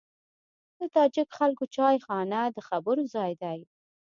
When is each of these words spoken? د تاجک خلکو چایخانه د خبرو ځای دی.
د 0.79 0.81
تاجک 0.95 1.29
خلکو 1.39 1.63
چایخانه 1.75 2.39
د 2.55 2.57
خبرو 2.67 3.03
ځای 3.15 3.31
دی. 3.43 3.59